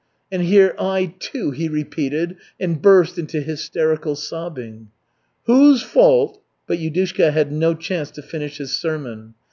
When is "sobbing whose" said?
4.15-5.83